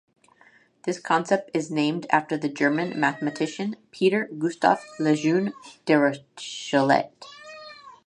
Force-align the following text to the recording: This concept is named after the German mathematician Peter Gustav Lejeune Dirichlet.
This 0.83 0.97
concept 0.99 1.51
is 1.53 1.69
named 1.69 2.07
after 2.09 2.35
the 2.35 2.49
German 2.49 2.99
mathematician 2.99 3.75
Peter 3.91 4.27
Gustav 4.39 4.79
Lejeune 4.97 5.53
Dirichlet. 5.85 7.11